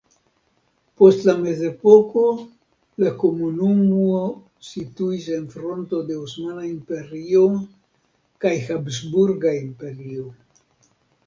Post 1.01 1.25
la 1.29 1.33
mezepoko 1.41 2.23
la 3.03 3.11
komunumo 3.23 4.23
situis 4.71 5.29
en 5.37 5.47
fronto 5.57 6.01
de 6.09 6.19
Osmana 6.23 6.65
Imperio 6.71 7.45
kaj 8.47 8.57
Habsburga 8.67 9.55
Imperio. 9.63 10.29